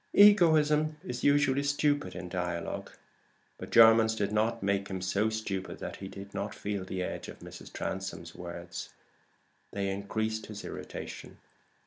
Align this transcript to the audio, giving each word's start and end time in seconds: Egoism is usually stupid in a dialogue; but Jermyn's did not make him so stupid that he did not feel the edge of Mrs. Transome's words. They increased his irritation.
Egoism 0.15 0.97
is 1.03 1.23
usually 1.23 1.61
stupid 1.61 2.15
in 2.15 2.25
a 2.25 2.29
dialogue; 2.29 2.91
but 3.59 3.69
Jermyn's 3.69 4.15
did 4.15 4.31
not 4.31 4.63
make 4.63 4.87
him 4.87 4.99
so 4.99 5.29
stupid 5.29 5.77
that 5.77 5.97
he 5.97 6.07
did 6.07 6.33
not 6.33 6.55
feel 6.55 6.83
the 6.83 7.03
edge 7.03 7.27
of 7.27 7.37
Mrs. 7.37 7.71
Transome's 7.71 8.33
words. 8.33 8.89
They 9.71 9.91
increased 9.91 10.47
his 10.47 10.65
irritation. 10.65 11.37